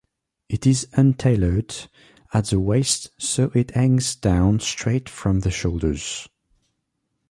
[0.49, 1.75] It is untailored
[2.33, 6.27] at the waist so it hangs down straight from the shoulders.